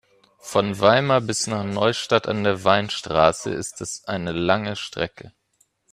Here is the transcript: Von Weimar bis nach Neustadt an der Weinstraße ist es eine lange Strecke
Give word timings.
Von 0.39 0.79
Weimar 0.79 1.21
bis 1.21 1.45
nach 1.45 1.63
Neustadt 1.63 2.27
an 2.27 2.43
der 2.43 2.63
Weinstraße 2.63 3.53
ist 3.53 3.81
es 3.81 4.03
eine 4.05 4.31
lange 4.31 4.75
Strecke 4.75 5.31